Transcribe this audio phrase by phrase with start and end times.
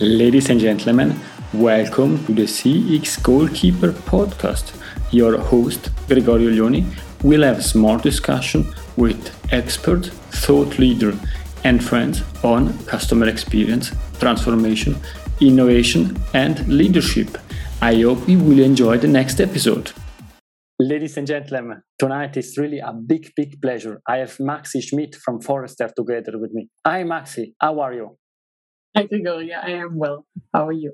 [0.00, 1.18] Ladies and gentlemen,
[1.52, 4.72] welcome to the CX Goalkeeper podcast.
[5.10, 6.86] Your host, Gregorio Uglioni,
[7.24, 11.18] will have a smart discussion with expert, thought leader,
[11.64, 13.90] and friends on customer experience,
[14.20, 14.96] transformation,
[15.40, 17.36] innovation, and leadership.
[17.82, 19.90] I hope you will enjoy the next episode.
[20.78, 24.00] Ladies and gentlemen, tonight is really a big, big pleasure.
[24.06, 26.68] I have Maxie Schmidt from Forrester together with me.
[26.86, 27.56] Hi, Maxie.
[27.60, 28.16] How are you?
[28.96, 29.60] Hi, Gregoria.
[29.64, 30.26] I am well.
[30.52, 30.92] How are you?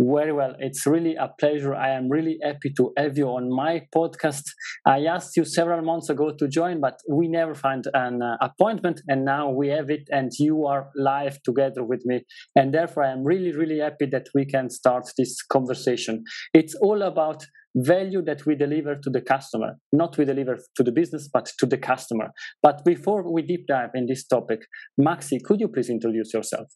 [0.00, 0.54] Very well.
[0.58, 1.74] It's really a pleasure.
[1.74, 4.42] I am really happy to have you on my podcast.
[4.86, 9.02] I asked you several months ago to join, but we never find an uh, appointment,
[9.08, 12.24] and now we have it, and you are live together with me.
[12.56, 16.24] And therefore, I am really, really happy that we can start this conversation.
[16.54, 20.92] It's all about value that we deliver to the customer, not we deliver to the
[20.92, 22.28] business, but to the customer.
[22.62, 24.62] But before we deep dive in this topic,
[25.00, 26.68] Maxi, could you please introduce yourself?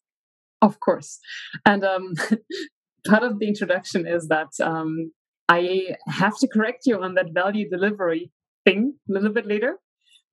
[0.60, 1.18] Of course.
[1.64, 2.14] And um,
[3.06, 5.12] part of the introduction is that um,
[5.48, 8.30] I have to correct you on that value delivery
[8.64, 9.78] thing a little bit later.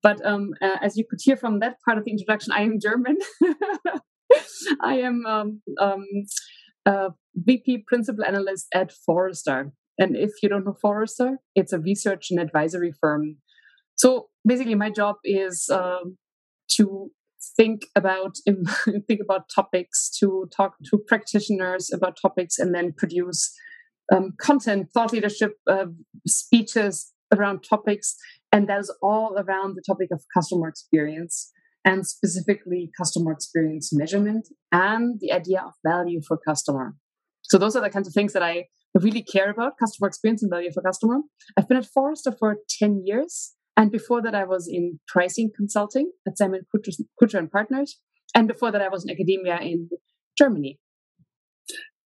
[0.01, 2.79] But um, uh, as you could hear from that part of the introduction, I am
[2.79, 3.17] German.
[4.81, 6.05] I am um, um,
[7.35, 9.71] VP Principal Analyst at Forrester.
[9.97, 13.37] And if you don't know Forrester, it's a research and advisory firm.
[13.95, 15.99] So basically, my job is uh,
[16.71, 17.11] to
[17.55, 18.35] think about
[19.07, 23.53] think about topics, to talk to practitioners about topics, and then produce
[24.13, 25.85] um, content, thought leadership uh,
[26.27, 28.15] speeches around topics,
[28.51, 31.51] and that is all around the topic of customer experience
[31.83, 36.95] and specifically customer experience measurement and the idea of value for customer.
[37.43, 40.51] So those are the kinds of things that I really care about: customer experience and
[40.51, 41.19] value for customer.
[41.57, 43.53] I've been at Forrester for ten years.
[43.77, 47.99] And before that, I was in pricing consulting at Simon Kucher and Partners.
[48.33, 49.89] And before that, I was in academia in
[50.37, 50.79] Germany.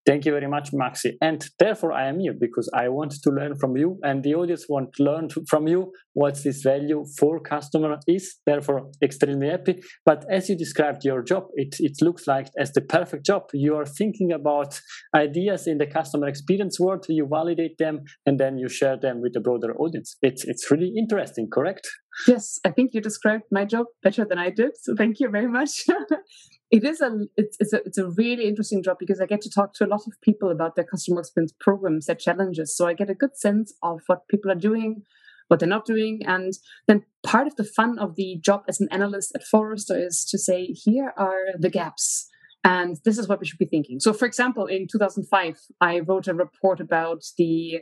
[0.05, 1.17] Thank you very much, Maxie.
[1.22, 4.66] And therefore, I am here because I want to learn from you, and the audience
[4.67, 8.38] want to learn from you what this value for customer is.
[8.45, 9.82] Therefore, extremely happy.
[10.05, 13.43] But as you described your job, it, it looks like as the perfect job.
[13.54, 14.80] You are thinking about
[15.15, 19.33] ideas in the customer experience world, you validate them, and then you share them with
[19.33, 20.15] the broader audience.
[20.21, 21.88] It's it's really interesting, correct?
[22.27, 24.71] Yes, I think you described my job better than I did.
[24.82, 25.86] So thank you very much.
[26.71, 29.49] it is a it's, it's a it's a really interesting job because I get to
[29.49, 32.75] talk to a lot of people about their customer experience programs, their challenges.
[32.75, 35.03] So I get a good sense of what people are doing,
[35.47, 36.53] what they're not doing, and
[36.87, 40.37] then part of the fun of the job as an analyst at Forrester is to
[40.37, 42.29] say, here are the gaps.
[42.63, 43.99] And this is what we should be thinking.
[43.99, 47.79] So, for example, in 2005, I wrote a report about the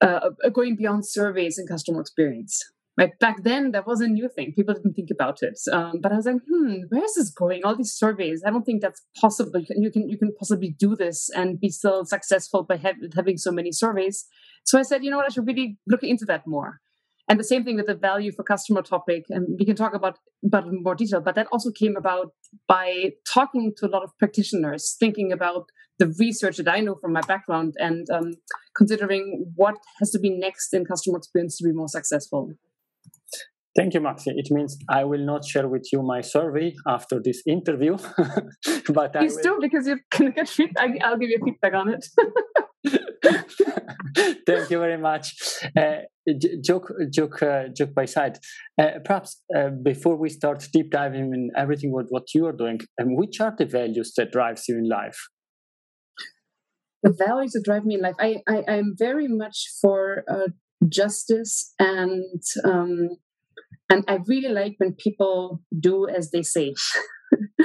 [0.00, 2.62] uh, going beyond surveys in customer experience.
[2.98, 4.52] Right back then, that was a new thing.
[4.54, 5.58] People didn't think about it.
[5.72, 7.62] Um, but I was like, hmm, where is this going?
[7.64, 8.42] All these surveys.
[8.46, 9.60] I don't think that's possible.
[9.70, 13.72] You can you can, possibly do this and be still successful by having so many
[13.72, 14.26] surveys.
[14.64, 15.26] So I said, you know what?
[15.26, 16.80] I should really look into that more.
[17.28, 20.18] And the same thing with the value for customer topic, and we can talk about
[20.44, 21.22] about in more detail.
[21.22, 22.32] But that also came about
[22.68, 27.14] by talking to a lot of practitioners, thinking about the research that I know from
[27.14, 28.34] my background, and um,
[28.76, 32.52] considering what has to be next in customer experience to be more successful.
[33.74, 34.32] Thank you, Maxie.
[34.36, 37.96] It means I will not share with you my survey after this interview,
[38.92, 40.90] but please do because you can get feedback.
[41.02, 42.06] I'll give you feedback on it.
[44.46, 45.34] Thank you very much.
[45.74, 46.00] Uh,
[46.62, 48.38] joke, joke, uh, joke by side.
[48.78, 52.80] Uh, perhaps uh, before we start deep diving in everything what, what you are doing,
[53.00, 55.18] um, which are the values that drives you in life?
[57.02, 58.16] The values that drive me in life.
[58.20, 60.48] I I am very much for uh,
[60.88, 63.16] justice and um,
[63.92, 66.74] and I really like when people do as they say.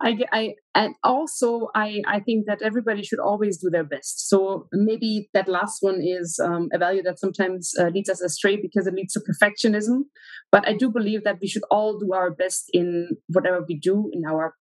[0.00, 4.28] I, I, and also I, I think that everybody should always do their best.
[4.28, 8.56] So maybe that last one is um, a value that sometimes uh, leads us astray
[8.56, 10.04] because it leads to perfectionism.
[10.50, 14.10] But I do believe that we should all do our best in whatever we do
[14.12, 14.54] in our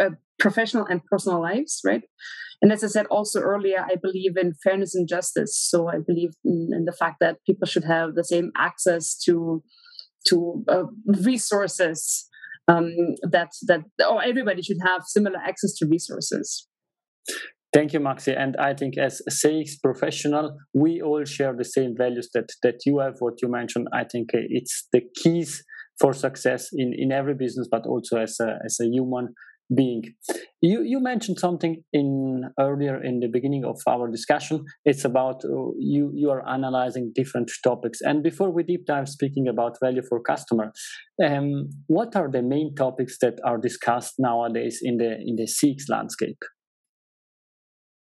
[0.00, 0.10] uh,
[0.46, 2.04] professional and personal lives, right?
[2.62, 5.52] And as I said also earlier, I believe in fairness and justice.
[5.70, 9.62] So I believe in, in the fact that people should have the same access to
[10.28, 10.36] to
[10.74, 10.86] uh,
[11.32, 12.28] resources
[12.72, 12.86] um,
[13.34, 13.82] that that
[14.12, 16.46] or everybody should have similar access to resources.
[17.76, 18.38] Thank you, Maxie.
[18.44, 22.78] And I think as a sales professional, we all share the same values that that
[22.86, 23.14] you have.
[23.24, 25.50] What you mentioned, I think uh, it's the keys
[26.00, 29.26] for success in in every business, but also as a as a human
[29.74, 30.14] being.
[30.60, 34.64] You you mentioned something in earlier in the beginning of our discussion.
[34.84, 38.00] It's about uh, you you are analyzing different topics.
[38.00, 40.72] And before we deep dive, speaking about value for customer,
[41.24, 45.88] um, what are the main topics that are discussed nowadays in the in the CX
[45.88, 46.38] landscape?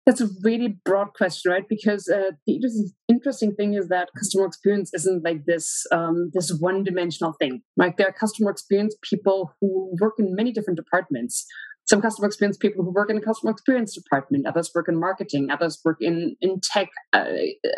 [0.05, 1.67] That's a really broad question, right?
[1.67, 6.83] Because uh, the interesting thing is that customer experience isn't like this um, this one
[6.83, 7.61] dimensional thing.
[7.77, 7.95] Right?
[7.95, 11.45] There are customer experience people who work in many different departments.
[11.85, 14.47] Some customer experience people who work in the customer experience department.
[14.47, 15.49] Others work in marketing.
[15.49, 16.89] Others work in in tech.
[17.13, 17.25] Uh,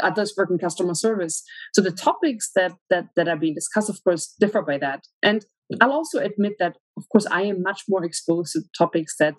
[0.02, 1.44] others work in customer service.
[1.74, 5.02] So the topics that that that are being discussed, of course, differ by that.
[5.22, 5.46] And
[5.82, 9.36] I'll also admit that, of course, I am much more exposed to topics that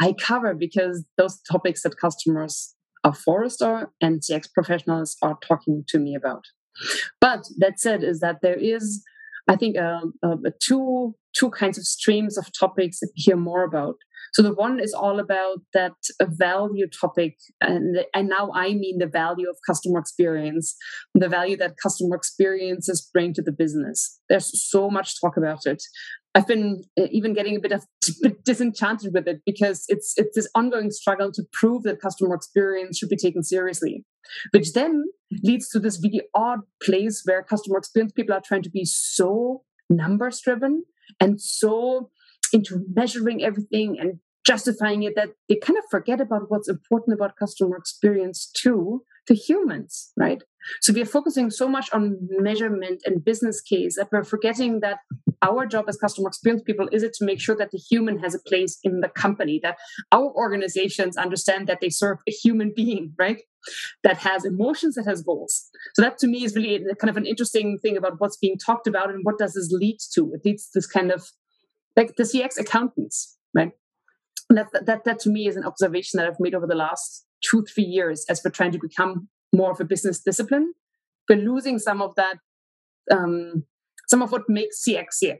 [0.00, 2.74] I cover because those topics that customers
[3.04, 6.44] of Forrester and CX professionals are talking to me about.
[7.20, 9.02] But that said, is that there is,
[9.48, 13.62] I think, uh, uh, two two kinds of streams of topics that we hear more
[13.62, 13.96] about.
[14.32, 19.06] So the one is all about that value topic, and and now I mean the
[19.06, 20.76] value of customer experience,
[21.14, 24.20] the value that customer experiences bring to the business.
[24.28, 25.82] There's so much talk about it,
[26.34, 27.84] I've been uh, even getting a bit of
[28.44, 33.08] disenchanted with it because it's it's this ongoing struggle to prove that customer experience should
[33.08, 34.04] be taken seriously,
[34.52, 35.04] which then
[35.42, 39.62] leads to this really odd place where customer experience people are trying to be so
[39.88, 40.84] numbers driven
[41.20, 42.10] and so
[42.52, 47.36] into measuring everything and justifying it that they kind of forget about what's important about
[47.36, 50.42] customer experience too to humans, right?
[50.80, 54.98] So we are focusing so much on measurement and business case that we're forgetting that
[55.42, 58.34] our job as customer experience people is it to make sure that the human has
[58.34, 59.76] a place in the company, that
[60.12, 63.42] our organizations understand that they serve a human being, right?
[64.04, 65.68] That has emotions, that has goals.
[65.94, 68.86] So that to me is really kind of an interesting thing about what's being talked
[68.86, 70.32] about and what does this lead to?
[70.34, 71.26] It leads to this kind of
[72.00, 73.72] like the CX accountants, right?
[74.48, 77.64] that, that that to me is an observation that I've made over the last two,
[77.72, 80.72] three years as we're trying to become more of a business discipline.
[81.28, 82.36] We're losing some of that,
[83.12, 83.64] um,
[84.08, 85.38] some of what makes CX CX.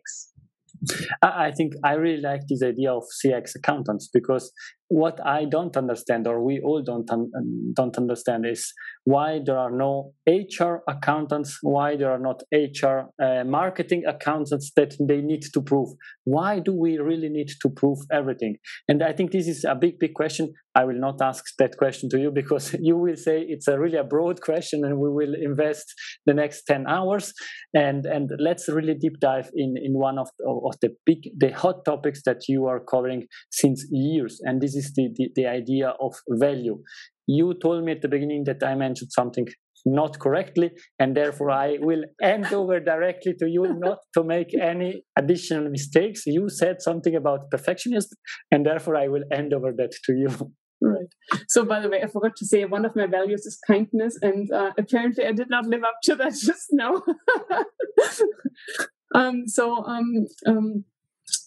[1.22, 4.52] I think I really like this idea of CX accountants because
[4.90, 7.30] what I don't understand, or we all don't un-
[7.74, 8.72] don't understand, is
[9.04, 14.96] why there are no HR accountants, why there are not HR uh, marketing accountants that
[15.08, 15.90] they need to prove.
[16.24, 18.56] Why do we really need to prove everything?
[18.88, 20.52] And I think this is a big, big question.
[20.74, 23.98] I will not ask that question to you because you will say it's a really
[23.98, 25.86] a broad question, and we will invest
[26.26, 27.32] the next ten hours.
[27.74, 31.84] And and let's really deep dive in in one of of the big the hot
[31.84, 35.88] topics that you are covering since years, and this is is the, the, the idea
[36.06, 36.76] of value.
[37.26, 39.46] You told me at the beginning that I mentioned something
[39.86, 45.04] not correctly, and therefore I will hand over directly to you not to make any
[45.16, 46.22] additional mistakes.
[46.26, 48.12] You said something about perfectionism,
[48.50, 50.52] and therefore I will hand over that to you.
[50.82, 51.12] Right.
[51.48, 54.50] So, by the way, I forgot to say one of my values is kindness, and
[54.50, 57.02] uh, apparently I did not live up to that just now.
[59.14, 60.84] um, so, um, um,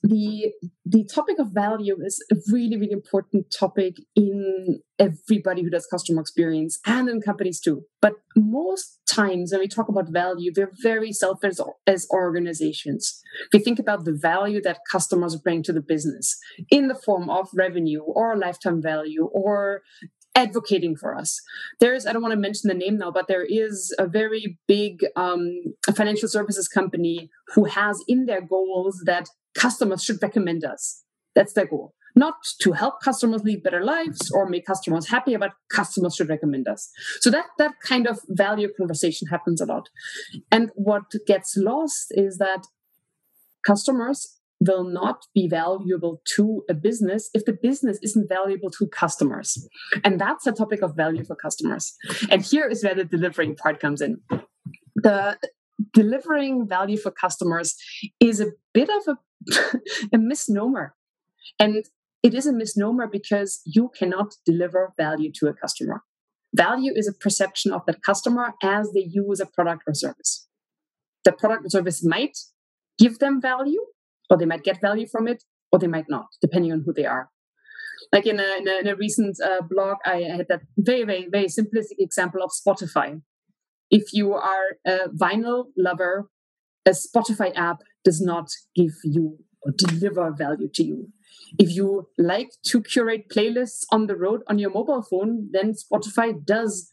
[0.03, 0.51] the
[0.85, 6.19] the topic of value is a really really important topic in everybody who does customer
[6.19, 11.13] experience and in companies too but most times when we talk about value we're very
[11.13, 11.55] selfish
[11.87, 13.21] as organizations
[13.53, 16.37] we think about the value that customers bring to the business
[16.69, 19.83] in the form of revenue or lifetime value or
[20.35, 21.39] advocating for us.
[21.79, 25.05] There's, I don't want to mention the name now, but there is a very big
[25.15, 31.03] um, financial services company who has in their goals that customers should recommend us.
[31.35, 31.93] That's their goal.
[32.15, 36.67] Not to help customers lead better lives or make customers happier, but customers should recommend
[36.67, 36.91] us.
[37.21, 39.89] So that that kind of value conversation happens a lot.
[40.51, 42.67] And what gets lost is that
[43.65, 49.67] customers will not be valuable to a business if the business isn't valuable to customers.
[50.03, 51.93] And that's a topic of value for customers.
[52.29, 54.21] And here is where the delivering part comes in.
[54.95, 55.37] The
[55.93, 57.75] delivering value for customers
[58.19, 59.77] is a bit of a,
[60.13, 60.95] a misnomer.
[61.59, 61.85] And
[62.23, 66.03] it is a misnomer because you cannot deliver value to a customer.
[66.55, 70.47] Value is a perception of that customer as they use a product or service.
[71.25, 72.37] The product or service might
[72.99, 73.83] give them value,
[74.29, 77.05] or they might get value from it, or they might not, depending on who they
[77.05, 77.29] are.
[78.11, 81.27] Like in a, in a, in a recent uh, blog, I had that very, very,
[81.29, 83.21] very simplistic example of Spotify.
[83.93, 86.27] If you are a vinyl lover,
[86.83, 91.09] a Spotify app does not give you or deliver value to you.
[91.59, 96.43] If you like to curate playlists on the road on your mobile phone, then Spotify
[96.43, 96.91] does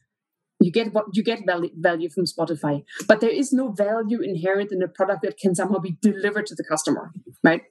[0.61, 2.85] you get what you get value, from Spotify.
[3.09, 6.54] But there is no value inherent in a product that can somehow be delivered to
[6.54, 7.62] the customer, right?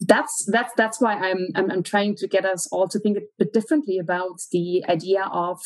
[0.00, 3.22] That's that's that's why I'm, I'm I'm trying to get us all to think a
[3.36, 5.58] bit differently about the idea of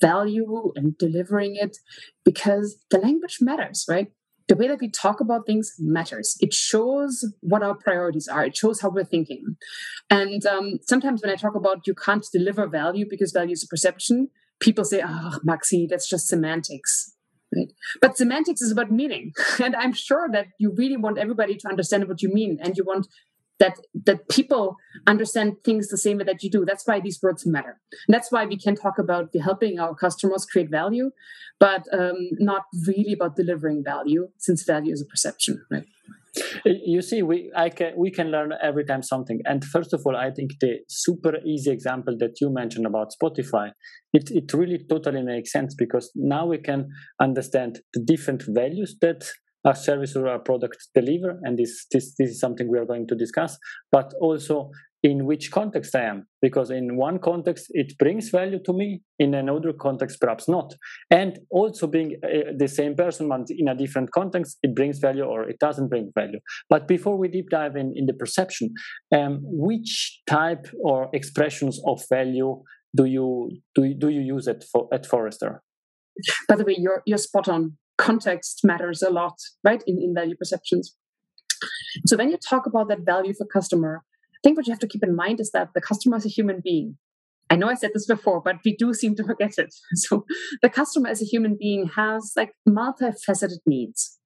[0.00, 1.78] value and delivering it
[2.24, 4.08] because the language matters, right?
[4.48, 6.36] The way that we talk about things matters.
[6.40, 8.44] It shows what our priorities are.
[8.44, 9.56] It shows how we're thinking.
[10.08, 13.68] And um, sometimes when I talk about you can't deliver value because value is a
[13.68, 14.28] perception,
[14.60, 17.12] people say, "Oh, Maxie, that's just semantics."
[17.54, 17.72] Right?
[18.00, 19.32] But semantics is about meaning.
[19.62, 22.84] And I'm sure that you really want everybody to understand what you mean and you
[22.84, 23.06] want
[23.58, 26.64] that that people understand things the same way that you do.
[26.64, 27.80] That's why these words matter.
[28.06, 31.10] And that's why we can talk about helping our customers create value,
[31.58, 35.84] but um, not really about delivering value, since value is a perception, right?
[36.64, 39.40] You see, we I can we can learn every time something.
[39.46, 43.70] And first of all, I think the super easy example that you mentioned about Spotify,
[44.12, 46.88] it it really totally makes sense because now we can
[47.20, 49.24] understand the different values that
[49.66, 53.06] a service or a product deliver and this, this this is something we are going
[53.06, 53.58] to discuss
[53.92, 54.70] but also
[55.02, 59.34] in which context i am because in one context it brings value to me in
[59.34, 60.74] another context perhaps not.
[61.10, 65.24] And also being uh, the same person but in a different context it brings value
[65.24, 66.40] or it doesn't bring value.
[66.68, 68.74] But before we deep dive in, in the perception
[69.14, 72.62] um, which type or expressions of value
[72.94, 75.62] do you do, do you use it for, at forrester?
[76.48, 79.34] By the way you're you're spot on context matters a lot,
[79.64, 80.94] right, in, in value perceptions.
[82.06, 84.88] So when you talk about that value for customer, I think what you have to
[84.88, 86.98] keep in mind is that the customer is a human being.
[87.48, 89.74] I know I said this before, but we do seem to forget it.
[89.94, 90.24] So
[90.62, 94.18] the customer as a human being has like multifaceted needs.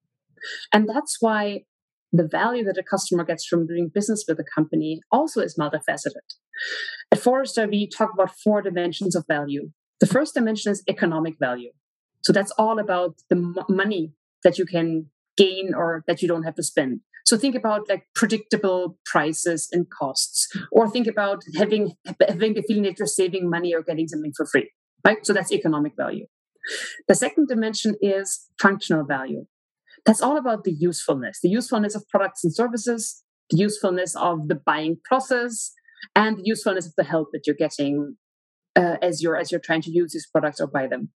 [0.72, 1.64] And that's why
[2.12, 6.26] the value that a customer gets from doing business with a company also is multifaceted.
[7.12, 9.70] At Forrester, we talk about four dimensions of value.
[10.00, 11.70] The first dimension is economic value.
[12.22, 14.12] So that's all about the m- money
[14.44, 17.00] that you can gain or that you don't have to spend.
[17.26, 21.94] So think about like predictable prices and costs, or think about having
[22.28, 24.70] having the feeling that you're saving money or getting something for free.
[25.04, 25.24] Right.
[25.24, 26.26] So that's economic value.
[27.08, 29.46] The second dimension is functional value.
[30.04, 34.54] That's all about the usefulness, the usefulness of products and services, the usefulness of the
[34.54, 35.72] buying process,
[36.14, 38.16] and the usefulness of the help that you're getting
[38.76, 41.10] uh, as you're as you're trying to use these products or buy them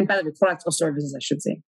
[0.00, 1.60] and by the way, products or services, I should say.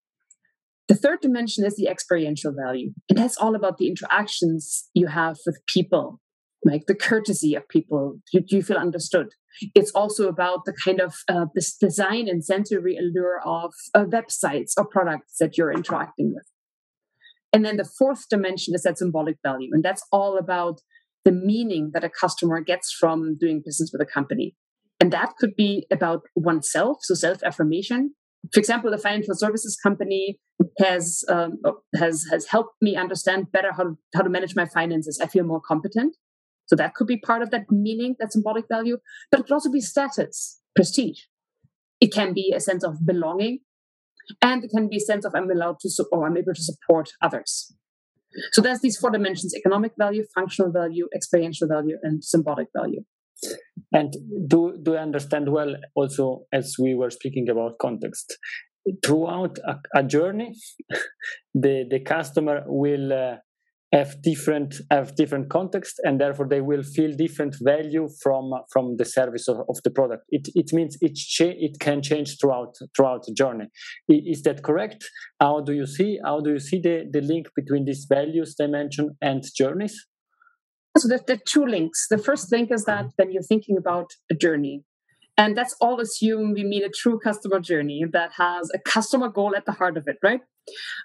[0.89, 2.93] The third dimension is the experiential value.
[3.11, 6.19] And that's all about the interactions you have with people,
[6.65, 8.21] like the courtesy of people.
[8.33, 9.35] Do you feel understood?
[9.75, 14.73] It's also about the kind of uh, this design and sensory allure of uh, websites
[14.79, 16.47] or products that you're interacting with.
[17.53, 19.69] And then the fourth dimension is that symbolic value.
[19.73, 20.81] And that's all about
[21.27, 24.57] the meaning that a customer gets from doing business with a company.
[25.03, 28.15] And that could be about oneself, so self affirmation.
[28.52, 30.40] For example, a financial services company
[30.78, 31.61] has um,
[31.94, 35.20] has has helped me understand better how to, how to manage my finances.
[35.22, 36.16] I feel more competent.
[36.66, 38.99] So that could be part of that meaning, that symbolic value.
[39.30, 41.20] But it could also be status, prestige.
[42.00, 43.61] It can be a sense of belonging,
[44.40, 47.11] and it can be a sense of I'm allowed to or I'm able to support
[47.20, 47.72] others.
[48.52, 53.04] So there's these four dimensions: economic value, functional value, experiential value, and symbolic value.
[53.92, 54.14] And
[54.49, 58.37] do do I understand well also as we were speaking about context?
[59.04, 60.54] Throughout a, a journey,
[61.54, 63.37] the the customer will uh,
[63.92, 69.04] have different have different context and therefore they will feel different value from from the
[69.04, 70.25] service of, of the product.
[70.30, 73.66] It it means it cha- it can change throughout throughout the journey.
[74.08, 75.08] Is that correct?
[75.40, 79.16] How do you see how do you see the the link between these values dimension
[79.20, 80.06] and journeys
[80.96, 82.06] so the, the two links.
[82.08, 84.84] The first link is that when you're thinking about a journey,
[85.38, 89.56] and that's all assume we mean a true customer journey that has a customer goal
[89.56, 90.40] at the heart of it, right?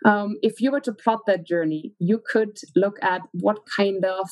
[0.05, 4.29] Um, if you were to plot that journey, you could look at what kind of,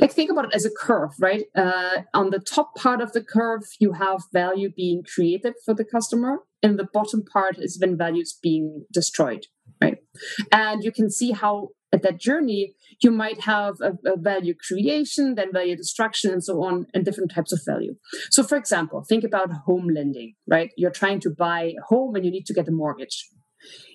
[0.00, 1.44] like, think about it as a curve, right?
[1.56, 5.84] Uh, on the top part of the curve, you have value being created for the
[5.84, 9.46] customer, and the bottom part is when value is being destroyed,
[9.80, 9.98] right?
[10.52, 15.34] And you can see how at that journey, you might have a, a, value creation,
[15.34, 17.94] then value destruction, and so on, and different types of value.
[18.30, 20.70] So, for example, think about home lending, right?
[20.76, 23.28] You're trying to buy a home and you need to get a mortgage.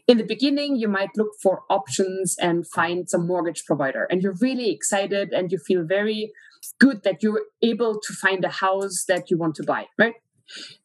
[0.08, 4.36] In the beginning, you might look for options and find some mortgage provider, and you're
[4.42, 6.32] really excited and you feel very
[6.80, 10.16] good that you're able to find a house that you want to buy, right?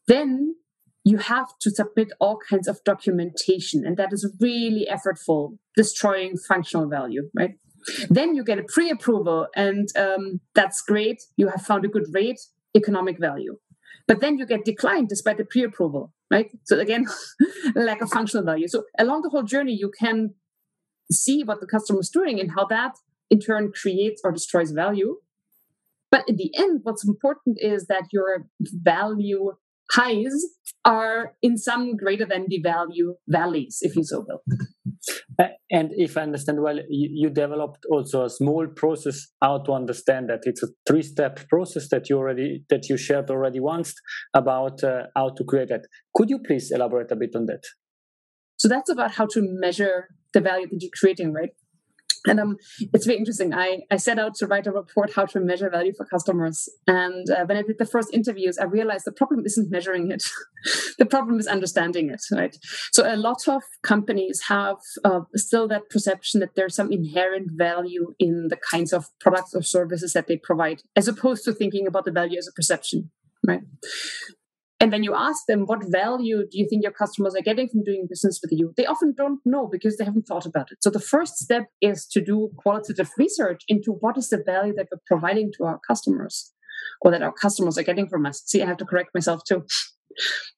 [0.06, 0.54] Then
[1.04, 6.88] you have to submit all kinds of documentation, and that is really effortful, destroying functional
[6.88, 7.54] value, right?
[8.10, 11.22] Then you get a pre approval, and um, that's great.
[11.36, 12.40] You have found a good rate,
[12.76, 13.56] economic value.
[14.06, 16.50] But then you get declined despite the pre approval, right?
[16.64, 17.06] So again,
[17.74, 18.68] lack of functional value.
[18.68, 20.34] So along the whole journey, you can
[21.10, 22.92] see what the customer is doing and how that
[23.30, 25.16] in turn creates or destroys value.
[26.10, 29.52] But in the end, what's important is that your value
[29.92, 30.46] highs
[30.84, 34.42] are in some greater than the value valleys, if you so will.
[35.72, 40.28] And if I understand well, you, you, developed also a small process how to understand
[40.28, 43.94] that it's a three-step process that you already that you shared already once
[44.34, 45.82] about uh, how to create that.
[46.14, 47.62] Could you please elaborate a bit on that?
[48.58, 51.50] So that's about how to measure the value that you're creating, right?
[52.26, 52.56] And um,
[52.92, 53.54] it's very interesting.
[53.54, 56.68] I, I set out to write a report how to measure value for customers.
[56.86, 60.24] And uh, when I did the first interviews, I realized the problem isn't measuring it.
[60.98, 62.56] the problem is understanding it, right?
[62.92, 68.14] So a lot of companies have uh, still that perception that there's some inherent value
[68.18, 72.04] in the kinds of products or services that they provide, as opposed to thinking about
[72.04, 73.10] the value as a perception,
[73.46, 73.62] right?
[74.80, 77.84] And when you ask them, what value do you think your customers are getting from
[77.84, 78.72] doing business with you?
[78.78, 80.78] They often don't know because they haven't thought about it.
[80.80, 84.88] So the first step is to do qualitative research into what is the value that
[84.90, 86.54] we're providing to our customers
[87.02, 88.42] or that our customers are getting from us.
[88.46, 89.66] See, I have to correct myself too.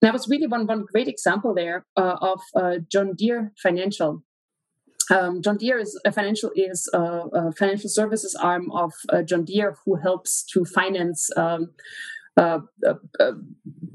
[0.01, 4.23] That was really one, one great example there uh, of uh, John Deere Financial.
[5.11, 9.45] Um, John Deere is a financial is a, a financial services arm of uh, John
[9.45, 11.73] Deere who helps to finance um,
[12.37, 13.33] uh, uh, uh,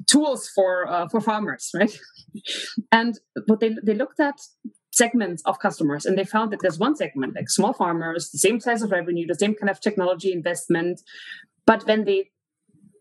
[0.06, 1.98] tools for uh, for farmers, right?
[2.91, 4.36] and but they they looked at
[4.91, 8.60] segments of customers and they found that there's one segment like small farmers the same
[8.60, 11.01] size of revenue the same kind of technology investment
[11.67, 12.32] but when they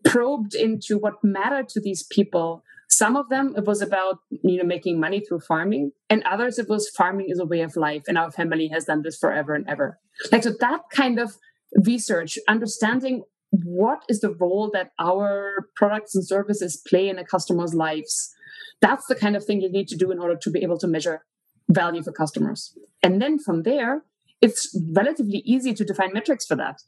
[0.05, 4.63] probed into what mattered to these people some of them it was about you know
[4.63, 8.17] making money through farming and others it was farming is a way of life and
[8.17, 9.99] our family has done this forever and ever
[10.31, 11.35] like so that kind of
[11.83, 17.73] research understanding what is the role that our products and services play in a customer's
[17.73, 18.33] lives?
[18.81, 20.87] That's the kind of thing you need to do in order to be able to
[20.87, 21.25] measure
[21.69, 22.77] value for customers.
[23.01, 24.03] And then from there
[24.41, 26.81] it's relatively easy to define metrics for that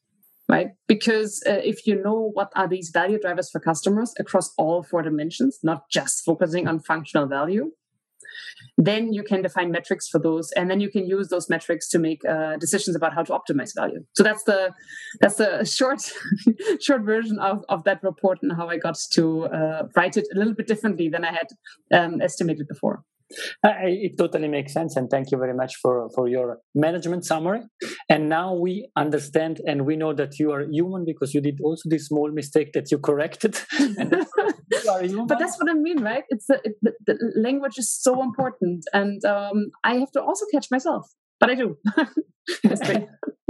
[0.50, 0.72] right?
[0.88, 5.04] Because uh, if you know what are these value drivers for customers across all four
[5.04, 7.72] dimensions not just focusing on functional value
[8.78, 12.00] then you can define metrics for those and then you can use those metrics to
[12.00, 14.72] make uh, decisions about how to optimize value so that's the
[15.22, 16.02] that's the short
[16.82, 20.38] short version of, of that report and how i got to uh, write it a
[20.38, 21.48] little bit differently than i had
[21.94, 23.04] um, estimated before
[23.64, 27.62] uh, it totally makes sense, and thank you very much for for your management summary.
[28.10, 31.90] And now we understand, and we know that you are human because you did also
[31.90, 33.60] this small mistake that you corrected.
[35.28, 36.24] but that's what I mean, right?
[36.30, 40.68] It's it, the, the, language is so important, and um, I have to also catch
[40.72, 41.08] myself,
[41.40, 41.78] but I do.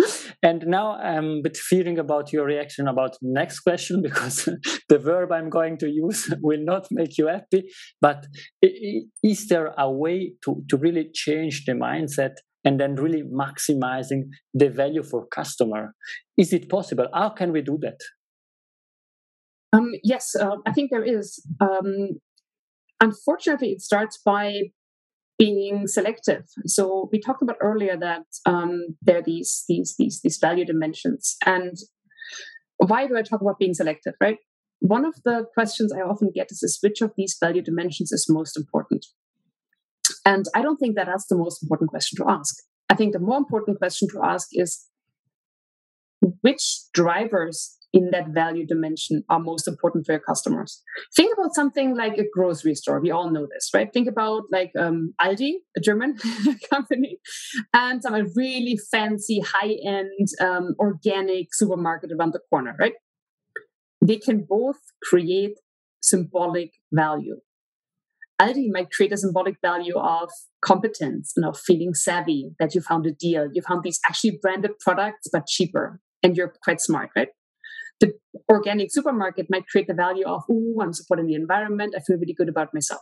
[0.44, 4.48] and now I'm a bit fearing about your reaction about next question because
[4.88, 7.70] the verb I'm going to use will not make you happy.
[8.02, 8.26] But
[8.62, 12.34] is there a way to, to really change the mindset
[12.66, 15.94] and then really maximizing the value for customer?
[16.38, 17.08] Is it possible?
[17.14, 18.00] How can we do that?
[19.72, 21.46] Um, yes, uh, I think there is.
[21.60, 22.20] Um,
[23.02, 24.72] unfortunately, it starts by
[25.38, 26.44] being selective.
[26.66, 31.38] So we talked about earlier that um, there are these these these these value dimensions,
[31.46, 31.76] and
[32.78, 34.14] why do I talk about being selective?
[34.20, 34.38] Right.
[34.80, 38.28] One of the questions I often get is, is which of these value dimensions is
[38.30, 39.06] most important?
[40.26, 42.56] And I don't think that that's the most important question to ask.
[42.90, 44.88] I think the more important question to ask is
[46.42, 50.82] which drivers in that value dimension are most important for your customers.
[51.16, 53.00] Think about something like a grocery store.
[53.00, 53.92] We all know this, right?
[53.92, 56.18] Think about like um, Aldi, a German
[56.70, 57.20] company,
[57.74, 62.94] and some really fancy, high end um, organic supermarket around the corner, right?
[64.06, 65.58] They can both create
[66.02, 67.38] symbolic value.
[68.40, 70.30] Aldi might create a symbolic value of
[70.62, 73.50] competence and of feeling savvy that you found a deal.
[73.52, 77.30] You found these actually branded products, but cheaper, and you're quite smart, right?
[78.00, 78.14] The
[78.50, 81.94] organic supermarket might create the value of, oh, I'm supporting the environment.
[81.96, 83.02] I feel really good about myself.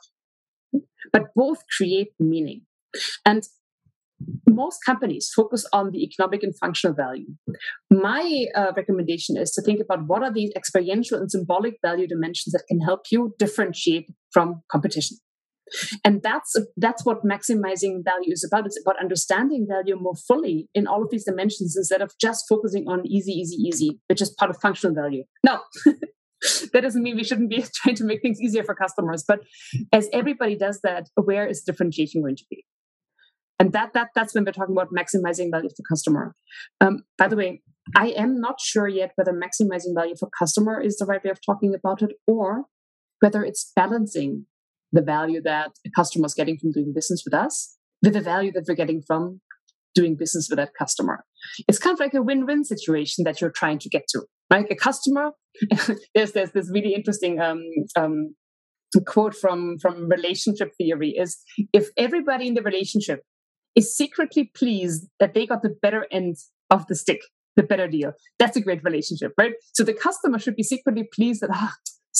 [1.12, 2.62] But both create meaning.
[3.26, 3.44] And
[4.50, 7.28] most companies focus on the economic and functional value.
[7.92, 12.54] My uh, recommendation is to think about what are these experiential and symbolic value dimensions
[12.54, 15.18] that can help you differentiate from competition
[16.04, 18.66] and that's that's what maximizing value is about.
[18.66, 22.88] It's about understanding value more fully in all of these dimensions instead of just focusing
[22.88, 25.24] on easy easy easy which is part of functional value.
[25.44, 25.60] No
[26.74, 29.40] that doesn't mean we shouldn't be trying to make things easier for customers but
[29.92, 32.64] as everybody does that where is differentiation going to be?
[33.60, 36.36] And that that that's when we're talking about maximizing value for customer.
[36.80, 37.62] Um, by the way
[37.96, 41.40] i am not sure yet whether maximizing value for customer is the right way of
[41.46, 42.66] talking about it or
[43.20, 44.46] whether it's balancing
[44.92, 48.52] the value that a customer is getting from doing business with us with the value
[48.52, 49.42] that we're getting from
[49.96, 51.24] doing business with that customer.
[51.68, 54.24] It's kind of like a win-win situation that you're trying to get to.
[54.52, 54.66] Right?
[54.70, 55.32] A customer,
[56.16, 57.62] there's there's this really interesting um,
[57.98, 58.36] um,
[59.06, 61.38] quote from from relationship theory is
[61.74, 63.24] if everybody in the relationship
[63.76, 66.36] is secretly pleased that they got the better end
[66.70, 67.20] of the stick,
[67.56, 68.14] the better deal.
[68.40, 69.54] That's a great relationship, right?
[69.74, 71.74] So the customer should be secretly pleased that ah,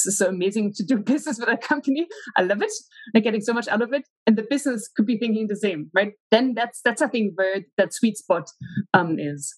[0.06, 2.08] is so amazing to do business with a company.
[2.36, 2.72] I love it.
[3.16, 4.04] I'm getting so much out of it.
[4.26, 6.14] And the business could be thinking the same, right?
[6.32, 8.50] Then that's that's I think where that sweet spot
[8.94, 9.56] um, is.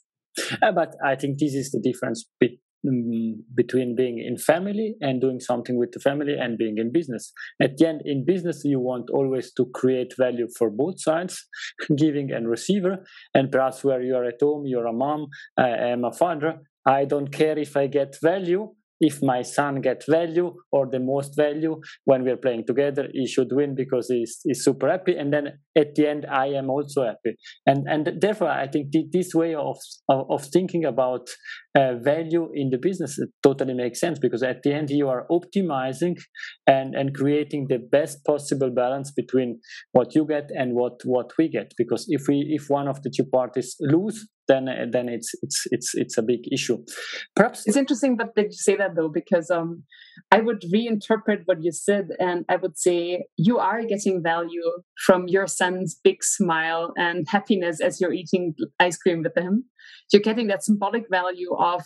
[0.62, 5.20] Uh, but I think this is the difference be- um, between being in family and
[5.20, 7.34] doing something with the family and being in business.
[7.62, 11.46] At the end, in business, you want always to create value for both sides,
[11.98, 13.06] giving and receiver.
[13.34, 16.62] And perhaps where you are at home, you're a mom, I am a father.
[16.86, 21.36] I don't care if I get value if my son gets value or the most
[21.36, 25.16] value when we're playing together he should win because he's, he's super happy.
[25.16, 27.36] And then at the end i am also happy.
[27.66, 29.78] And and therefore i think this way of
[30.10, 31.30] of, thinking about
[31.76, 36.16] uh, value in the business totally makes sense because at the end you are optimizing
[36.66, 39.60] and and creating the best possible balance between
[39.92, 41.72] what you get and what what we get.
[41.78, 45.96] Because if we if one of the two parties lose then then it's it's it's
[45.96, 46.84] it's a big issue.
[47.36, 49.84] Perhaps it's interesting, that you say that though, because um,
[50.32, 54.70] I would reinterpret what you said, and I would say you are getting value
[55.06, 59.66] from your son's big smile and happiness as you're eating ice cream with him.
[60.12, 61.84] You're getting that symbolic value of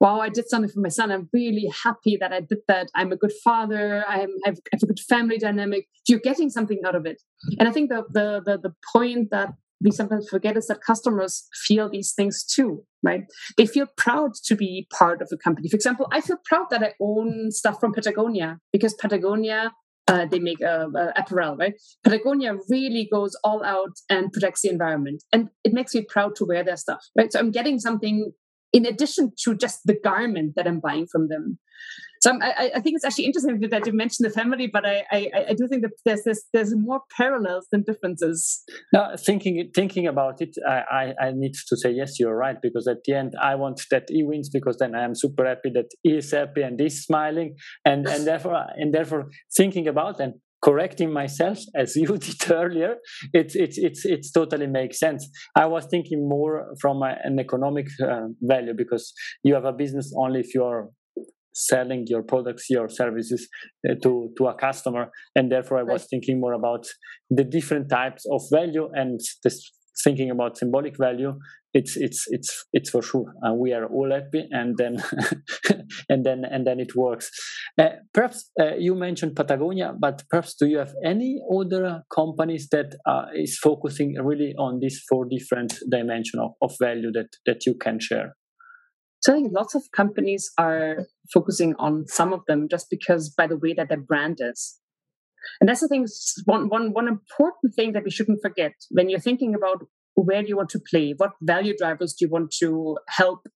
[0.00, 1.10] wow, I did something for my son.
[1.10, 2.88] I'm really happy that I did that.
[2.94, 4.04] I'm a good father.
[4.06, 5.86] I'm, I have, a good family dynamic.
[6.08, 7.22] You're getting something out of it.
[7.58, 9.50] And I think the, the, the, the point that
[9.84, 13.24] we sometimes forget is that customers feel these things too, right?
[13.56, 15.68] They feel proud to be part of a company.
[15.68, 19.72] For example, I feel proud that I own stuff from Patagonia because Patagonia
[20.06, 21.74] uh, they make uh, uh, apparel, right?
[22.02, 26.44] Patagonia really goes all out and protects the environment, and it makes me proud to
[26.44, 27.32] wear their stuff, right?
[27.32, 28.32] So I'm getting something
[28.74, 31.58] in addition to just the garment that I'm buying from them.
[32.24, 35.30] So I, I, think it's actually interesting that you mentioned the family, but I, I,
[35.50, 38.62] I do think that there's, there's there's more parallels than differences.
[38.94, 43.04] Now, thinking thinking about it, I, I, need to say yes, you're right because at
[43.04, 46.16] the end I want that he wins because then I am super happy that he
[46.16, 50.32] is happy and he's smiling, and and therefore and therefore thinking about and
[50.64, 52.96] correcting myself as you did earlier
[53.34, 57.86] it's it's it's it's totally makes sense i was thinking more from a, an economic
[58.02, 60.88] uh, value because you have a business only if you're
[61.54, 63.48] selling your products your services
[63.88, 65.10] uh, to to a customer.
[65.36, 66.86] And therefore i was thinking more about
[67.30, 69.70] the different types of value and this
[70.02, 71.38] thinking about symbolic value.
[71.72, 73.34] It's it's it's it's for sure.
[73.44, 74.96] Uh, we are all happy and then
[76.08, 77.30] and then and then it works.
[77.76, 82.94] Uh, perhaps uh, you mentioned patagonia but perhaps do you have any other companies that
[83.06, 87.74] uh, is focusing really on these four different dimension of, of value that that you
[87.74, 88.36] can share
[89.24, 93.46] so I think lots of companies are focusing on some of them just because by
[93.46, 94.78] the way that their brand is.
[95.60, 96.06] And that's the thing,
[96.44, 100.48] one, one, one important thing that we shouldn't forget when you're thinking about where do
[100.48, 103.46] you want to play, what value drivers do you want to help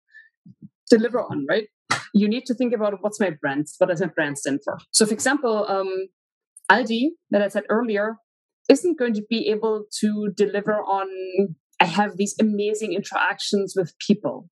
[0.89, 1.67] deliver on, right?
[2.15, 4.79] You need to think about what's my brand, what does my brand stand for?
[4.89, 6.07] So, for example, um,
[6.71, 8.15] Aldi, that I said earlier,
[8.69, 14.49] isn't going to be able to deliver on I have these amazing interactions with people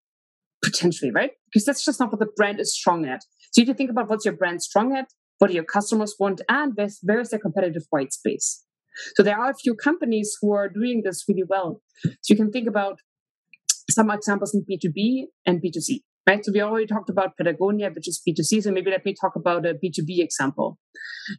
[0.64, 1.32] potentially, right?
[1.52, 3.22] Because that's just not what the brand is strong at.
[3.52, 5.08] So you need to think about what's your brand strong at,
[5.40, 8.64] what do your customers want, and where is their competitive white space.
[9.16, 11.82] So there are a few companies who are doing this really well.
[12.04, 13.00] So you can think about
[13.90, 16.44] some examples in B2B and B2C, right?
[16.44, 18.64] So we already talked about Patagonia, which is B2C.
[18.64, 20.78] So maybe let me talk about a B2B example.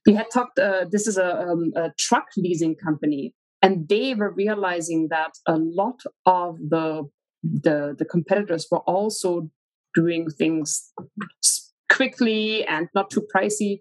[0.06, 4.32] We had talked, uh, this is a, um, a truck leasing company, and they were
[4.32, 7.08] realizing that a lot of the
[7.42, 9.50] the the competitors were also
[9.94, 10.92] doing things
[11.90, 13.80] quickly and not too pricey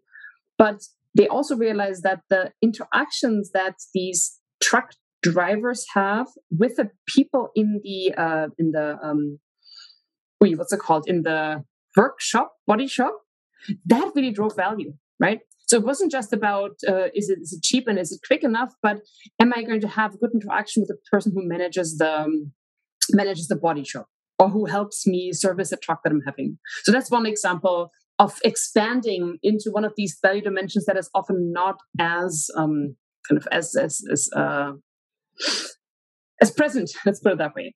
[0.57, 0.81] but
[1.15, 7.81] they also realized that the interactions that these truck drivers have with the people in
[7.83, 9.39] the uh, in the um,
[10.39, 11.07] what's it called?
[11.07, 11.63] In the
[11.95, 13.21] workshop body shop
[13.85, 15.39] that really drove value right?
[15.67, 18.43] So it wasn't just about uh, is it is it cheap and is it quick
[18.43, 18.97] enough but
[19.39, 22.51] am i going to have a good interaction with the person who manages the um,
[23.13, 24.07] manages the body shop
[24.39, 26.57] or who helps me service a truck that I'm having.
[26.83, 31.51] So that's one example of expanding into one of these value dimensions that is often
[31.51, 32.95] not as um,
[33.27, 34.73] kind of as as as uh,
[36.41, 36.91] as present.
[37.05, 37.73] Let's put it that way.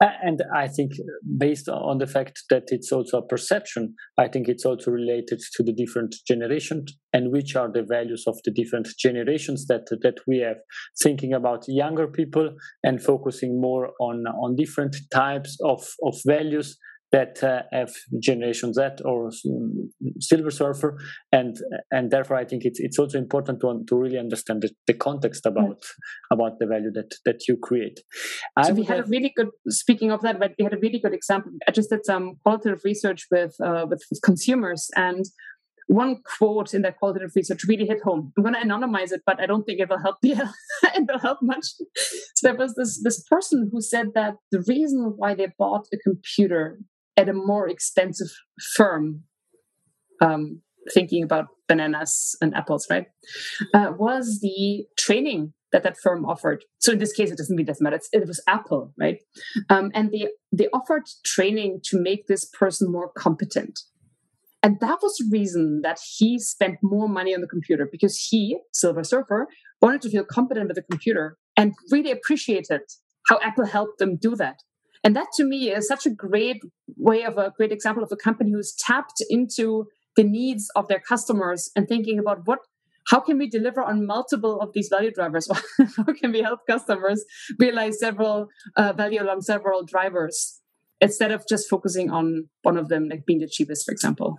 [0.00, 1.04] And I think, uh,
[1.38, 5.62] based on the fact that it's also a perception, I think it's also related to
[5.62, 10.38] the different generations and which are the values of the different generations that that we
[10.38, 10.58] have.
[11.02, 12.50] Thinking about younger people
[12.84, 16.76] and focusing more on on different types of of values
[17.12, 19.30] that uh, have Generation Z or
[20.20, 20.98] Silver Surfer,
[21.32, 21.56] and
[21.90, 25.46] and therefore I think it's it's also important to to really understand the, the context
[25.46, 25.82] about
[26.32, 28.00] about the value that that you create.
[28.64, 29.06] So we had have...
[29.06, 29.48] a really good.
[29.68, 31.52] Speaking of that, but we had a really good example.
[31.68, 35.24] I just did some qualitative research with uh, with consumers, and
[35.86, 38.32] one quote in that qualitative research really hit home.
[38.36, 40.16] I'm going to anonymize it, but I don't think it will help.
[40.22, 40.50] Yeah,
[40.82, 41.66] it will help much.
[42.34, 45.98] So there was this this person who said that the reason why they bought a
[45.98, 46.80] computer
[47.16, 48.28] at a more expensive
[48.74, 49.24] firm,
[50.20, 50.60] um,
[50.92, 53.06] thinking about bananas and apples, right,
[53.74, 56.64] uh, was the training that that firm offered.
[56.78, 57.96] So in this case, it doesn't mean doesn't matter.
[57.96, 59.18] It's, it was Apple, right?
[59.68, 63.80] Um, and they they offered training to make this person more competent.
[64.62, 68.58] And that was the reason that he spent more money on the computer because he,
[68.72, 69.46] Silver Surfer,
[69.80, 72.80] wanted to feel competent with the computer and really appreciated
[73.28, 74.56] how Apple helped them do that.
[75.06, 76.60] And that to me is such a great
[76.96, 80.98] way of a great example of a company who's tapped into the needs of their
[80.98, 82.58] customers and thinking about what
[83.06, 85.48] how can we deliver on multiple of these value drivers?
[85.96, 87.24] How can we help customers
[87.56, 90.60] realize several uh, value along several drivers
[91.00, 94.38] instead of just focusing on one of them, like being the cheapest, for example.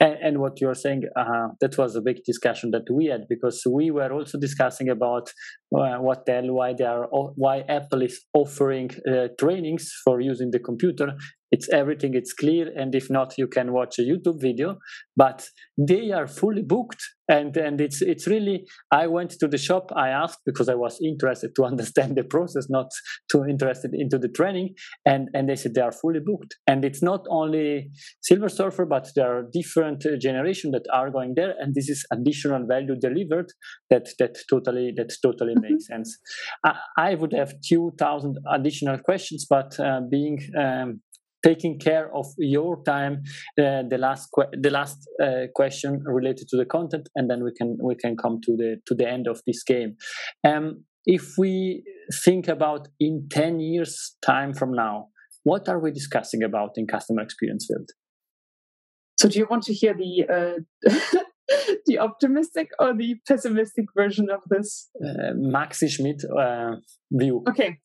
[0.00, 3.62] And, and what you're saying, uh, that was a big discussion that we had because
[3.70, 5.32] we were also discussing about
[5.76, 10.58] uh, what the why they are, why Apple is offering uh, trainings for using the
[10.58, 11.14] computer.
[11.50, 14.78] It's everything, it's clear, and if not, you can watch a YouTube video.
[15.16, 15.46] But
[15.78, 20.08] they are fully booked and and it's it's really i went to the shop i
[20.08, 22.90] asked because i was interested to understand the process not
[23.30, 24.74] too interested into the training
[25.06, 27.90] and and they said they are fully booked and it's not only
[28.22, 32.04] silver surfer but there are different uh, generation that are going there and this is
[32.12, 33.50] additional value delivered
[33.90, 35.72] that that totally that totally mm-hmm.
[35.72, 36.18] makes sense
[36.64, 41.00] I, I, would have 2000 additional questions but uh, being um,
[41.44, 43.22] taking care of your time
[43.60, 47.52] uh, the last que- the last uh, question related to the content and then we
[47.52, 49.96] can we can come to the to the end of this game.
[50.46, 51.84] Um, if we
[52.24, 55.08] think about in 10 years time from now
[55.42, 57.90] what are we discussing about in customer experience field?
[59.18, 60.90] So do you want to hear the uh,
[61.86, 64.88] the optimistic or the pessimistic version of this?
[65.04, 66.76] Uh, maxie schmidt uh,
[67.12, 67.42] view.
[67.48, 67.78] Okay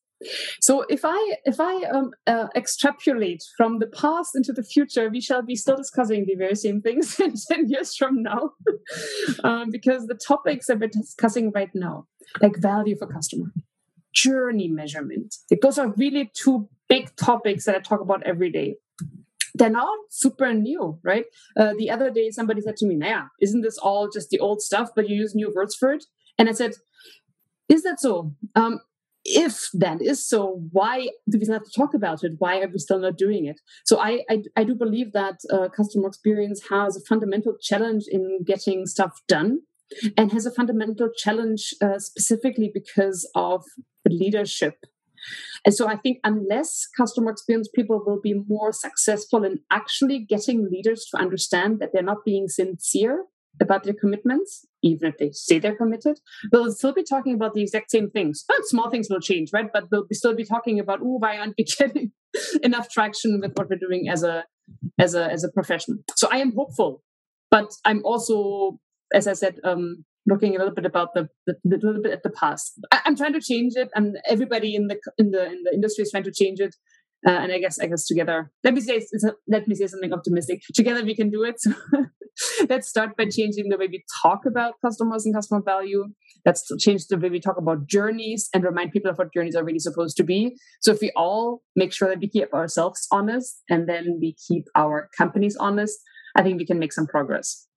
[0.60, 5.22] so if I if I um, uh, extrapolate from the past into the future, we
[5.22, 8.52] shall be still discussing the very same things in ten years from now,
[9.44, 12.06] um, because the topics that we're discussing right now,
[12.42, 13.52] like value for customer,
[14.14, 18.76] journey measurement, those are really two big topics that I talk about every day.
[19.56, 21.26] They're not super new, right?
[21.58, 24.62] Uh, the other day, somebody said to me, "Naya, isn't this all just the old
[24.62, 26.06] stuff, but you use new words for it?"
[26.38, 26.74] And I said,
[27.70, 28.82] "Is that so?" Um,
[29.30, 32.34] if that is so, why do we to talk about it?
[32.40, 33.60] Why are we still not doing it?
[33.86, 38.44] So I I, I do believe that uh, customer experience has a fundamental challenge in
[38.44, 39.60] getting stuff done,
[40.18, 43.64] and has a fundamental challenge uh, specifically because of
[44.04, 44.86] the leadership.
[45.66, 50.70] And so I think unless customer experience people will be more successful in actually getting
[50.72, 53.26] leaders to understand that they're not being sincere
[53.62, 56.20] about their commitments, even if they say they're committed,
[56.52, 58.46] they'll still be talking about the exact same things.
[58.48, 59.70] Well, small things will change, right?
[59.72, 62.12] But they'll still be talking about, oh, why aren't we getting
[62.64, 64.46] enough traction with what we're doing as a
[65.00, 66.04] as a as a profession?
[66.16, 67.04] So I am hopeful,
[67.52, 68.80] but I'm also,
[69.14, 72.24] as I said, um, looking a little bit about the, the, the little bit at
[72.24, 72.80] the past.
[72.92, 76.04] I, am trying to change it, and everybody in the in the in the industry
[76.04, 76.76] is trying to change it.
[77.28, 79.06] Uh, and I guess I guess together, let me say
[79.48, 80.62] let me say something optimistic.
[80.74, 81.58] Together we can do it.
[82.70, 86.06] let's start by changing the way we talk about customers and customer value.
[86.46, 89.64] Let's change the way we talk about journeys and remind people of what journeys are
[89.64, 90.56] really supposed to be.
[90.82, 94.66] So if we all make sure that we keep ourselves honest and then we keep
[94.76, 96.00] our companies honest,
[96.36, 97.68] I think we can make some progress.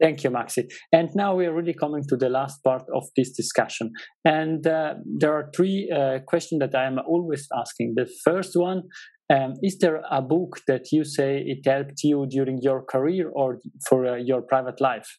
[0.00, 0.68] Thank you, Maxie.
[0.92, 3.92] And now we are really coming to the last part of this discussion.
[4.24, 7.94] And uh, there are three uh, questions that I am always asking.
[7.96, 8.82] The first one
[9.28, 13.58] um, is there a book that you say it helped you during your career or
[13.88, 15.18] for uh, your private life?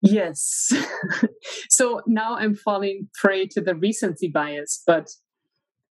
[0.00, 0.70] Yes.
[1.70, 5.08] so now I'm falling prey to the recency bias, but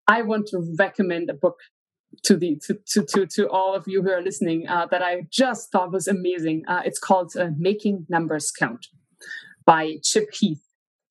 [0.08, 1.56] I want to recommend a book
[2.24, 5.28] to the to to to, to all of you who are listening uh, that I
[5.30, 6.64] just thought was amazing.
[6.68, 8.88] Uh, it's called uh, "Making Numbers Count"
[9.66, 10.62] by Chip Heath.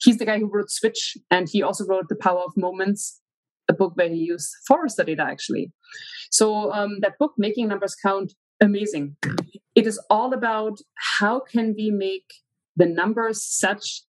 [0.01, 3.21] He's the guy who wrote Switch, and he also wrote "The Power of Moments."
[3.69, 5.73] a book where he used Forrester data actually.
[6.31, 9.17] So um, that book, Making Numbers Count, amazing.
[9.75, 10.79] It is all about
[11.19, 12.29] how can we make
[12.77, 14.03] the numbers such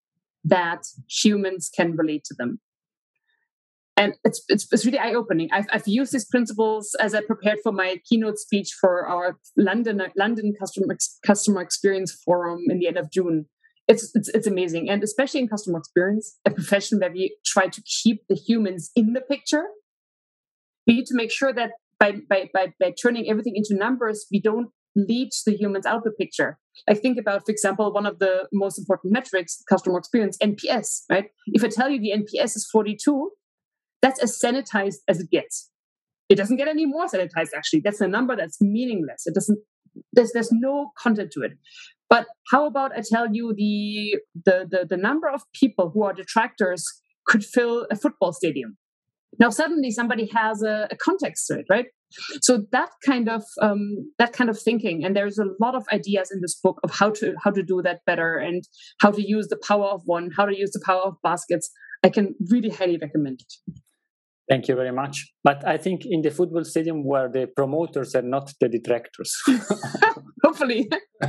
[0.43, 2.59] that humans can relate to them.
[3.95, 5.49] And it's, it's, it's really eye opening.
[5.51, 10.01] I've, I've used these principles as I prepared for my keynote speech for our London,
[10.17, 13.45] London customer, customer experience forum in the end of June.
[13.87, 14.89] It's, it's, it's amazing.
[14.89, 19.13] And especially in customer experience, a profession where we try to keep the humans in
[19.13, 19.65] the picture,
[20.87, 24.41] we need to make sure that by, by, by, by turning everything into numbers, we
[24.41, 26.57] don't lead the humans out of the picture.
[26.87, 31.25] Like think about, for example, one of the most important metrics, customer experience, NPS, right?
[31.47, 33.31] If I tell you the NPS is 42,
[34.03, 35.71] that's as sanitized as it gets.
[36.29, 37.81] It doesn't get any more sanitized, actually.
[37.83, 39.23] That's a number that's meaningless.
[39.25, 39.57] It doesn't,
[40.11, 41.53] there's, there's no content to it.
[42.09, 46.13] But how about I tell you the, the, the, the number of people who are
[46.13, 46.85] detractors
[47.25, 48.77] could fill a football stadium?
[49.39, 51.87] Now suddenly somebody has a, a context to it, right?
[52.41, 56.29] So that kind of um, that kind of thinking, and there's a lot of ideas
[56.31, 58.63] in this book of how to how to do that better and
[59.01, 61.71] how to use the power of one, how to use the power of baskets.
[62.03, 63.81] I can really highly recommend it.
[64.53, 65.33] Thank you very much.
[65.43, 69.35] But I think in the football stadium where the promoters are not the detractors.
[70.43, 70.87] Hopefully.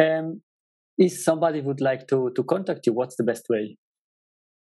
[0.00, 0.42] um,
[0.98, 3.76] if somebody would like to, to contact you, what's the best way?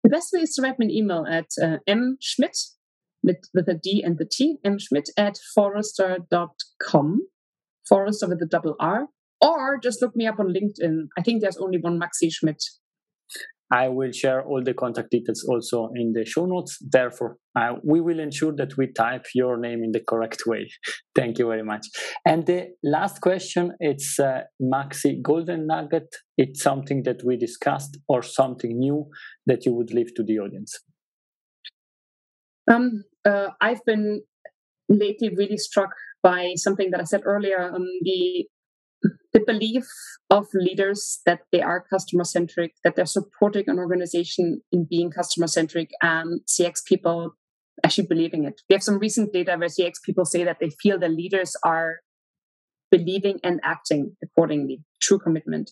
[0.05, 2.72] The best way is to write me an email at uh, mschmidt
[3.22, 7.20] with, with a D and the T, mschmidt at forrester.com,
[7.88, 9.07] Forrester with a double R,
[9.40, 11.07] or just look me up on LinkedIn.
[11.16, 12.62] I think there's only one Maxie Schmidt
[13.70, 16.79] I will share all the contact details also in the show notes.
[16.81, 20.68] Therefore, uh, we will ensure that we type your name in the correct way.
[21.14, 21.87] Thank you very much.
[22.24, 26.14] And the last question, it's uh, Maxi Golden Nugget.
[26.37, 29.07] It's something that we discussed or something new
[29.46, 30.79] that you would leave to the audience.
[32.70, 34.22] Um, uh, I've been
[34.88, 35.90] lately really struck
[36.22, 37.72] by something that I said earlier.
[37.74, 38.46] Um, the
[39.37, 39.85] the belief
[40.31, 45.46] of leaders that they are customer centric, that they're supporting an organization in being customer
[45.46, 47.33] centric, and CX people
[47.85, 48.62] actually believing it.
[48.70, 51.96] We have some recent data where CX people say that they feel the leaders are
[52.90, 55.70] believing and acting accordingly, true commitment.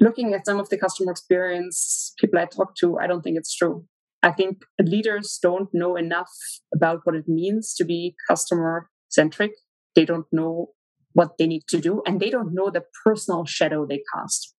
[0.00, 3.54] Looking at some of the customer experience people I talk to, I don't think it's
[3.54, 3.84] true.
[4.24, 6.32] I think leaders don't know enough
[6.74, 9.52] about what it means to be customer centric.
[9.94, 10.70] They don't know
[11.14, 14.54] what they need to do and they don't know the personal shadow they cast.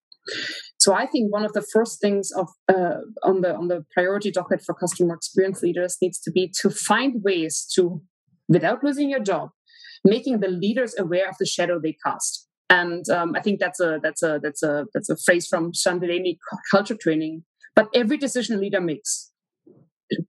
[0.79, 4.31] So i think one of the first things of uh, on the on the priority
[4.31, 8.01] docket for customer experience leaders needs to be to find ways to
[8.49, 9.49] without losing your job
[10.03, 12.47] making the leaders aware of the shadow they cast.
[12.69, 15.99] And um, i think that's a that's a that's a that's a phrase from Sean
[16.71, 17.43] culture training
[17.75, 19.31] but every decision leader makes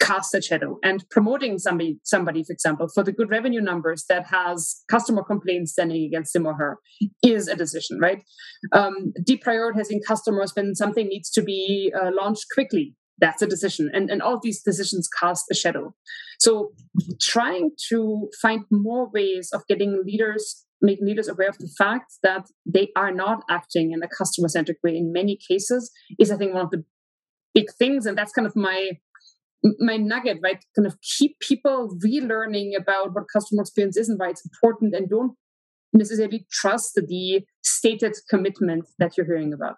[0.00, 4.26] cast a shadow and promoting somebody somebody for example for the good revenue numbers that
[4.26, 6.78] has customer complaints standing against him or her
[7.22, 8.22] is a decision right?
[8.72, 13.90] Um, deprioritizing customers when something needs to be uh, launched quickly that's a decision.
[13.94, 15.94] And, and all these decisions cast a shadow.
[16.38, 16.72] So
[17.18, 22.42] trying to find more ways of getting leaders make leaders aware of the fact that
[22.66, 26.52] they are not acting in a customer centric way in many cases is i think
[26.52, 26.84] one of the
[27.56, 28.04] big things.
[28.04, 28.90] And that's kind of my
[29.79, 30.62] my nugget, right?
[30.74, 35.09] Kind of keep people relearning about what customer experience is and why it's important and
[35.09, 35.33] don't
[35.92, 39.76] necessarily trust the stated commitment that you're hearing about.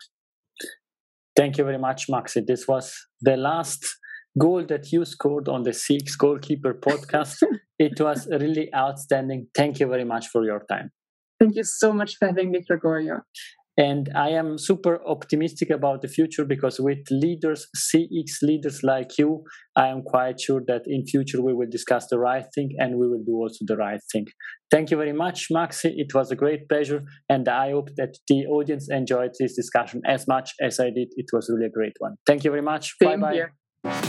[1.37, 2.41] Thank you very much, Maxie.
[2.41, 3.87] This was the last
[4.37, 7.43] goal that you scored on the CX Goalkeeper podcast.
[7.79, 9.47] it was really outstanding.
[9.55, 10.91] Thank you very much for your time.
[11.39, 13.21] Thank you so much for having me, Gregorio.
[13.79, 19.45] And I am super optimistic about the future because with leaders, CX leaders like you,
[19.77, 23.09] I am quite sure that in future we will discuss the right thing and we
[23.09, 24.27] will do also the right thing.
[24.73, 25.95] Thank you very much, Maxie.
[25.97, 27.03] It was a great pleasure.
[27.29, 31.09] And I hope that the audience enjoyed this discussion as much as I did.
[31.17, 32.17] It was really a great one.
[32.27, 32.97] Thank you very much.
[33.01, 34.09] Bye bye.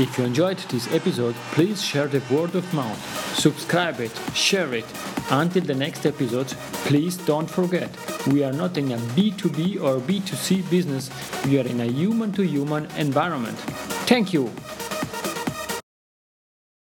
[0.00, 2.98] If you enjoyed this episode, please share the word of mouth,
[3.38, 4.86] subscribe it, share it.
[5.30, 6.46] Until the next episode,
[6.88, 7.90] please don't forget,
[8.28, 11.10] we are not in a B2B or B2C business,
[11.44, 13.58] we are in a human to human environment.
[14.08, 14.50] Thank you.